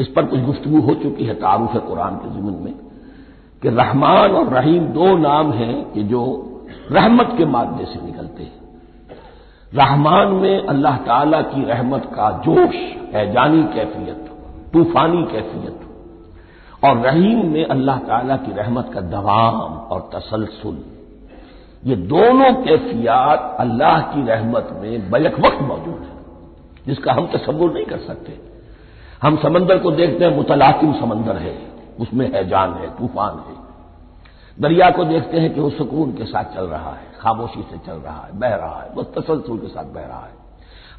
इस 0.01 0.09
पर 0.09 0.25
कुछ 0.25 0.41
गुफ्तगु 0.41 0.81
हो 0.81 0.95
चुकी 0.95 1.25
है, 1.25 1.35
तारुफ 1.35 1.89
कुरान 1.89 2.17
के 2.17 2.35
जिमन 2.35 2.65
में, 2.65 2.75
कि 3.63 3.69
रहमान 3.69 4.31
और 4.31 4.49
रहीम 4.49 4.87
दो 4.87 5.17
नाम 5.17 5.53
हैं 5.53 5.93
कि 5.93 6.03
जो 6.03 6.51
रहमत 6.93 7.35
के 7.39 7.45
मादे 7.45 7.85
से 7.85 8.07
निकलते 8.07 8.43
हैं। 8.43 8.65
रहमान 9.75 10.29
में 10.29 10.67
अल्लाह 10.67 10.97
ताला 10.97 11.41
की 11.43 11.65
रहमत 11.65 12.03
का 12.05 12.43
जोश 12.45 12.75
हैजानी 13.15 13.63
कैफियत, 13.63 14.31
तूफानी 14.73 15.23
कैफियत। 15.23 15.81
और 16.85 16.97
रहीम 16.97 17.53
में 17.53 17.65
अल्लाह 17.65 17.99
ताला 17.99 18.37
की 18.37 18.53
रहमत 18.53 18.91
का 18.95 19.01
दवाम 19.01 19.55
और 19.63 20.11
तसलसल। 20.15 20.79
ये 21.85 21.97
दोनों 21.97 22.65
कैफियात 22.65 23.57
अल्लाह 23.61 24.01
की 24.01 24.27
रहमत 24.27 24.79
में 24.83 25.11
बैक 25.11 25.39
वक्त 25.39 25.63
मौजूद 25.63 26.03
है, 26.03 26.17
जिसका 26.87 27.13
हम 27.13 27.27
तस्वुर 27.27 27.75
नहीं 27.75 27.85
कर 27.85 27.99
सकते। 27.99 28.54
हम 29.25 29.37
समंदर 29.37 29.79
को 29.79 29.91
देखते 29.93 30.25
हैं 30.25 30.37
मुतलातिम 30.37 30.93
समंदर 30.93 31.37
है, 31.37 31.55
उसमें 32.01 32.31
हैजान 32.33 32.73
है, 32.73 32.89
तूफ़ान 32.97 33.39
है। 33.39 33.55
दरिया 34.59 34.91
को 34.91 35.05
देखते 35.05 35.41
हैं 35.41 35.53
कि 35.55 35.61
वो 35.61 35.71
सुकून 35.71 36.13
के 36.13 36.25
साथ 36.25 36.55
चल 36.55 36.65
रहा 36.67 36.91
है, 36.91 37.07
खामोशी 37.21 37.63
से 37.63 37.79
चल 37.87 37.99
रहा 37.99 38.21
है, 38.21 38.39
बह 38.39 38.55
रहा 38.55 38.81
है 38.83 38.95
बस 38.95 39.07
तसलसल 39.17 39.57
के 39.59 39.69
साथ 39.69 39.85
बह 39.95 40.01
रहा 40.03 40.21
है। 40.21 40.43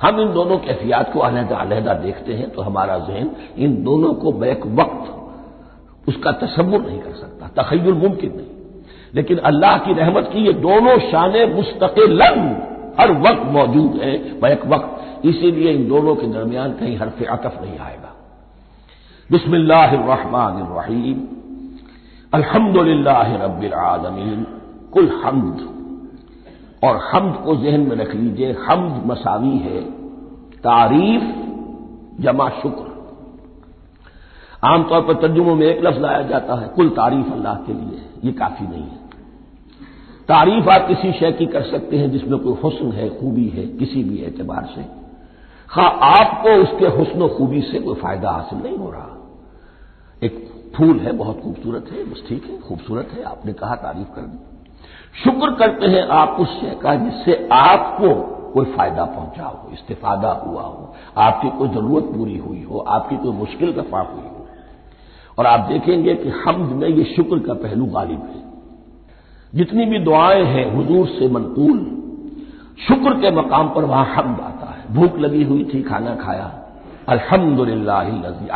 हम 0.02 0.20
इन 0.22 0.34
दोनों 0.34 0.58
कैफियात 0.58 1.12
को 1.14 1.20
अलहदा 1.20 1.58
अलहदा 1.58 1.94
देखते 1.96 2.34
हैं 2.34 2.50
तो 2.50 2.62
हमारा 2.62 2.98
जहन 3.00 3.30
इन 3.58 3.84
दोनों 3.84 4.14
को 4.14 4.32
बैक 4.34 4.66
वक्त 4.80 6.10
उसका 6.10 6.32
तस्वुर 6.40 6.82
नहीं 6.82 7.00
कर 7.00 7.12
सकता 7.12 7.48
तखयल 7.56 7.94
मुमकिन 7.94 8.34
नहीं। 8.36 8.84
लेकिन 9.14 9.38
अल्लाह 9.50 9.78
की 9.78 9.94
रहमत 9.94 10.30
की 10.34 10.46
ये 10.46 10.54
दोनों 10.66 10.98
शान 11.12 11.38
मुस्तकिल 11.54 12.22
हर 13.00 13.12
वक्त 13.22 13.46
मौजूद 13.52 14.00
है 14.02 14.18
बैक 14.42 14.66
वक्त। 14.66 15.26
इसीलिए 15.26 15.72
इन 15.74 15.88
दोनों 15.88 16.16
के 16.16 16.28
दरमियान 16.28 16.74
कहीं 16.74 16.98
हरफ 16.98 17.24
अतफ 17.30 17.62
नहीं 17.62 17.78
आएगा। 17.80 18.12
बिस्मिल्लाहिर्रहमानिर्रहीम। 19.32 21.28
अल्हम्दुलिल्लाह 22.34 23.36
रब्बिल 23.36 23.74
आलमीन। 23.74 24.48
कुल 24.94 25.22
हमद। 25.26 25.60
और 26.84 26.98
हमद 26.98 27.36
को 27.46 27.56
जहन 27.56 27.80
में 27.80 27.96
रख 27.96 28.16
लीजिए। 28.16 28.52
हमद 28.52 29.04
मसावी 29.06 29.58
है। 29.58 29.82
तारीफ़ 30.58 31.24
जमा 32.22 32.50
शुक्र। 32.50 32.96
आमतौर 34.64 35.02
पर 35.02 35.14
तर्जुमों 35.14 35.56
में 35.56 35.68
एक 35.68 35.84
लफ्ज 35.84 35.98
लाया 35.98 36.22
जाता 36.22 36.56
है, 36.56 36.68
कुल 36.68 36.90
तारीफ़ 36.90 37.34
अल्लाह 37.34 37.56
के 37.56 37.74
लिए। 37.74 38.10
ये 38.24 38.32
काफ़ी 38.32 38.68
नहीं 38.68 38.84
है। 38.84 38.98
तारीफ़ 40.28 40.70
आप 40.70 40.88
किसी 40.88 41.12
शय 41.12 41.32
की 41.32 41.46
कर 41.46 41.62
सकते 41.62 41.98
हैं 41.98 42.12
जिसमें 42.12 42.40
कोई 42.40 42.54
हुस्न 42.54 42.92
है, 42.92 43.10
खूबी 43.10 43.48
है, 43.48 43.66
किसी 43.66 44.04
भी 44.04 44.18
एतबार 44.18 44.70
से। 44.76 45.06
हाँ 45.70 46.00
आपको 46.02 46.50
उसके 46.50 46.86
हुस्न 46.86 47.28
खूबी 47.28 47.62
से 47.62 47.80
कोई 47.80 47.96
फ़ायदा 47.96 48.32
हासिल 48.32 48.60
नहीं 48.60 48.78
हो 48.78 48.92
रहा। 48.92 49.15
एक 50.24 50.52
फूल 50.78 51.00
है, 51.00 51.12
बहुत 51.12 51.42
खूबसूरत 51.42 51.86
है, 51.92 52.04
बस 52.04 52.24
ठीक 52.30 52.46
है, 52.46 52.60
खूबसूरत 52.60 53.10
है, 53.14 53.24
आपने 53.24 53.54
कहा, 53.54 53.76
तारीफ़ 53.76 54.08
कर 54.08 54.22
दी। 54.22 54.38
शुक्र 55.24 55.52
करते 55.52 55.86
हैं 55.86 56.08
आप 56.08 56.38
उस 56.40 56.62
शय 56.62 56.80
का 56.84 56.96
जिससे 56.96 57.50
आपको 57.52 58.36
कोई 58.52 58.66
फ़ायदा 58.66 59.06
पहुँचा 59.06 59.44
हो, 59.44 59.70
इस्तेफादा 59.74 60.32
हुआ 60.32 60.62
हो, 60.62 60.96
आपकी 61.18 61.50
कोई 61.50 61.70
ज़रूरत 61.70 62.04
पूरी 62.04 62.38
हुई 62.38 62.64
हो, 62.64 62.80
आपकी 62.80 63.18
कोई 63.18 63.32
मुश्किल 63.32 63.74
दफ़ा 63.74 64.00
हुई 64.00 64.22
हो। 64.22 64.48
और 65.40 65.46
आप 65.46 65.60
देखेंगे 65.60 66.16
कि 66.16 66.30
हमद 66.30 66.70
में 66.70 66.90
ये 66.90 67.04
शुक्र 67.04 67.40
का 67.40 67.54
पहलू 67.54 67.86
गालिब 67.86 68.22
है। 68.22 68.44
जितनी 69.56 69.86
भी 69.86 70.00
दुआएँ 70.00 70.44
हैं 70.44 70.76
हुजूर 70.76 71.08
से 71.08 71.28
मनकूल, 71.28 71.80
शुक्र 72.88 73.22
के 73.22 73.32
मकाम 73.32 73.70
पर 73.70 73.86
वहाँ 73.86 74.06
हमद 74.06 74.40
आता 74.40 74.66
है। 74.66 74.94
भूख 74.94 75.18
लगी 75.18 75.44
हुई 75.44 75.72
थी, 75.74 75.84
खाना 75.84 76.16
खाया। 76.16 76.62
अल्हम्दुलिल्लाह 77.08 78.10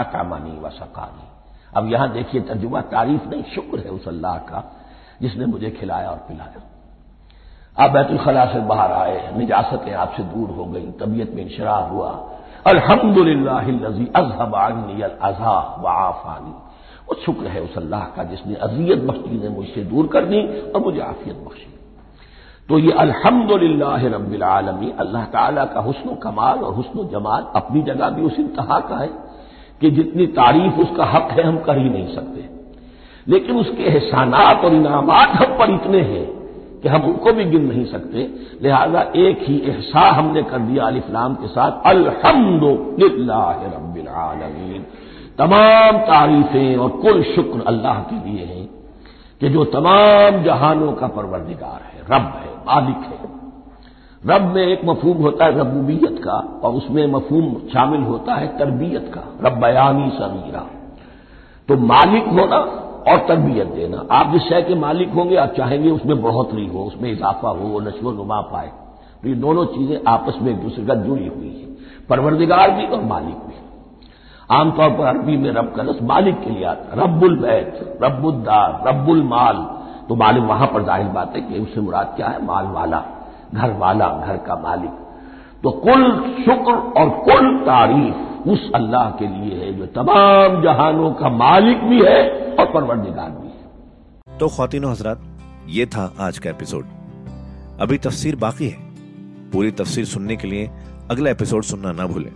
अकामानी 0.03 0.59
व 0.63 0.69
सकानी। 0.69 1.28
अब 1.77 1.91
यहाँ 1.91 2.11
देखिए 2.13 2.41
तर्जुमा, 2.41 2.81
तारीफ़ 2.81 3.29
नहीं, 3.29 3.43
शुक्र 3.43 3.79
है 3.79 3.89
उस 3.89 4.07
अल्लाह 4.07 4.37
का, 4.37 4.63
जिसने 5.21 5.45
मुझे 5.45 5.69
खिलाया 5.69 6.09
और 6.09 6.17
पिलाया। 6.17 6.61
आप 7.85 7.91
बैतुलखला 7.91 8.45
से 8.45 8.59
बाहर 8.59 8.91
आए, 8.91 9.37
निजासतें 9.37 9.93
आपसे 9.93 10.23
दूर 10.23 10.49
हो 10.49 10.65
गई, 10.65 10.91
तबीयत 10.91 11.33
में 11.33 11.43
इंशरा 11.43 11.75
हुआ। 11.75 12.09
अल्हम्दुलिल्लाही 12.67 13.79
अजहबानी 14.15 15.01
अजहा 15.01 15.77
व 15.79 15.87
आफानी। 15.87 16.51
वो 17.09 17.15
शुक्र 17.15 17.47
है 17.47 17.61
उस 17.61 17.77
अल्लाह 17.77 18.05
का, 18.05 18.23
जिसने 18.23 18.55
अजियत 18.55 18.99
बख्शी 18.99 19.39
ने 19.43 19.49
मुझसे 19.49 19.83
दूर 19.83 20.07
कर 20.07 20.25
दी 20.25 20.61
और 20.71 20.81
मुझे 20.81 20.99
आफियत 20.99 21.35
बख्शी। 21.35 21.73
तो 22.69 22.77
ये 22.77 22.91
अल्हम्दुलिल्लाह 22.91 24.07
रब्बिल 24.07 24.43
आलमी 24.43 24.91
अल्लाह 24.91 25.25
ताला 25.25 25.65
का 25.65 25.79
हुस्न 25.79 26.15
कमाल 26.15 26.59
और 26.59 26.73
हुस्न 26.73 27.07
जमाल 27.07 27.47
अपनी 27.55 27.81
जगह 27.81 28.09
भी 28.09 28.21
उस 28.21 28.39
इंतहा 28.39 28.79
का 28.79 28.95
है। 28.95 29.28
कि 29.81 29.91
जितनी 29.91 30.27
तारीफ़ 30.27 30.73
उसका 30.73 31.05
हक 31.05 31.29
है, 31.31 31.43
हम 31.43 31.57
कर 31.57 31.77
ही 31.77 31.89
नहीं 31.89 32.15
सकते। 32.15 32.49
लेकिन 33.27 33.55
उसके 33.55 33.83
एहसानात 33.83 34.65
और 34.65 34.73
इनामात 34.73 35.29
हम 35.29 35.57
पर 35.57 35.73
इतने 35.73 36.01
हैं 36.01 36.25
कि 36.81 36.89
हम 36.89 37.01
उनको 37.01 37.33
भी 37.33 37.45
गिन 37.45 37.61
नहीं 37.61 37.85
सकते। 37.85 38.29
लिहाजा 38.61 39.01
एक 39.15 39.39
ही 39.41 39.59
एहसा 39.59 39.99
हमने 39.99 40.43
कर 40.43 40.59
दिया 40.59 40.85
अलिफ्लाम 40.85 41.35
के 41.35 41.47
साथ, 41.47 41.71
अल्हम्दुलिल्लाह 41.85 43.53
तमाम 45.37 45.97
तारीफें 45.97 46.77
और 46.77 46.89
कुल 46.89 47.23
शुक्र 47.23 47.63
अल्लाह 47.67 47.99
के 47.99 48.29
लिए 48.29 48.45
हैं 48.45 48.69
कि 49.41 49.49
जो 49.49 49.65
तमाम 49.65 50.43
जहानों 50.43 50.91
का 50.91 51.07
परवरदिगार 51.07 51.81
है, 51.85 52.01
रब 52.01 52.25
है, 52.25 52.53
मालिक 52.67 52.95
है। 52.95 53.38
रब 54.23 54.41
में 54.55 54.61
एक 54.63 54.81
मफहूम 54.85 55.17
होता 55.17 55.45
है 55.45 55.59
रबूबियत 55.59 56.19
का, 56.23 56.37
और 56.63 56.73
उसमें 56.73 57.05
मफहूम 57.07 57.53
शामिल 57.73 58.01
होता 58.01 58.35
है 58.35 58.47
तरबियत 58.57 59.11
का, 59.13 59.23
रब्बयानी 59.43 60.09
समीरा 60.09 60.65
तो 61.69 61.77
मालिक 61.77 62.27
होना 62.29 62.57
और 63.07 63.17
तरबियत 63.27 63.67
देना। 63.67 64.05
आप 64.11 64.31
जिस 64.31 64.41
शय 64.41 64.61
के 64.61 64.75
मालिक 64.75 65.09
होंगे, 65.09 65.35
आप 65.35 65.53
चाहेंगे 65.57 65.89
उसमें 65.91 66.21
बढ़ोतरी 66.21 66.65
हो, 66.65 66.83
उसमें 66.83 67.11
इजाफा 67.11 67.49
हो 67.49 67.67
वो 67.67 67.79
नशो 67.79 68.11
नुमा 68.11 68.39
पाए। 68.41 68.71
तो 69.23 69.29
ये 69.29 69.35
दोनों 69.35 69.65
चीज़ें 69.65 69.99
आपस 70.07 70.37
में 70.41 70.51
एक 70.51 70.61
दूसरे 70.61 70.85
का 70.85 70.95
जुड़ी 70.95 71.27
हुई 71.27 71.47
है। 71.49 71.67
परवरदिगार 72.09 72.71
भी 72.71 72.85
और 72.85 73.03
मालिक 73.03 73.35
भी। 73.35 73.55
आमतौर 74.49 74.89
पर 74.89 75.05
अरबी 75.05 75.37
में 75.37 75.51
रब 75.51 75.73
का 75.75 75.83
लफ्ज 75.83 76.01
मालिक 76.03 76.39
के 76.41 76.49
लिए 76.49 76.63
आता 76.65 77.01
रब्बुल 77.03 77.37
बैत, 77.39 77.99
रब्बुद्दार, 78.03 78.83
रब्बुल 78.87 79.23
माल। 79.23 79.55
तो 80.09 80.15
मालिक 80.15 80.43
वहाँ 80.43 80.67
पर 80.67 80.83
ज़ाहिर 80.83 81.07
बात 81.07 81.35
है 81.35 81.41
कि 81.41 81.59
उससे 81.59 81.81
मुराद 81.81 82.13
क्या 82.15 82.27
है? 82.27 82.45
माल 82.45 82.65
वाला। 82.65 83.03
घर 83.53 83.71
वाला 83.77 84.07
घर 84.25 84.37
का 84.37 84.55
मालिक। 84.55 84.91
तो 85.63 85.71
कुल 85.79 86.03
शुक्र 86.43 86.73
और 86.99 87.09
कुल 87.19 87.57
तारीफ़ 87.59 88.49
उस 88.49 88.69
अल्लाह 88.75 89.09
के 89.11 89.27
लिए 89.27 89.55
है, 89.55 89.73
जो 89.77 89.85
तमाम 89.85 90.61
जहानों 90.63 91.11
का 91.13 91.29
मालिक 91.29 91.83
भी 91.83 92.01
है 92.05 92.21
और 92.55 92.65
परवरदिगार 92.73 93.29
भी 93.31 93.47
है। 93.47 94.37
तो 94.37 94.47
खातिन 94.47 94.85
हजरात, 94.85 95.21
ये 95.67 95.85
था 95.85 96.11
आज 96.19 96.39
का 96.39 96.49
एपिसोड। 96.49 96.85
अभी 97.81 97.97
तफसीर 97.97 98.35
बाकी 98.35 98.67
है। 98.69 98.87
पूरी 99.51 99.71
तफसीर 99.71 100.05
सुनने 100.05 100.35
के 100.35 100.47
लिए 100.47 100.69
अगला 101.11 101.29
एपिसोड 101.29 101.63
सुनना 101.63 101.91
ना 101.91 102.05
भूलें। 102.07 102.31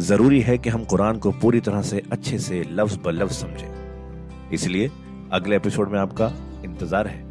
ज़रूरी 0.00 0.40
है 0.40 0.56
कि 0.58 0.70
हम 0.70 0.84
कुरान 0.84 1.18
को 1.18 1.30
पूरी 1.32 1.60
तरह 1.60 1.82
से 1.82 2.02
अच्छे 2.12 2.38
से 2.38 2.62
लफ्ज 2.70 2.98
ब 3.04 3.10
लफ्ज 3.12 3.32
समझें। 3.32 4.50
इसलिए 4.52 4.90
अगले 5.32 5.56
एपिसोड 5.56 5.88
में 5.88 5.98
आपका 5.98 6.30
इंतज़ार 6.64 7.06
है। 7.06 7.28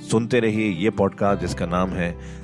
सुनते 0.00 0.40
रहिए 0.40 0.68
ये 0.74 0.90
पॉडकास्ट 0.90 1.40
जिसका 1.40 1.66
नाम 1.66 1.90
है 1.90 2.10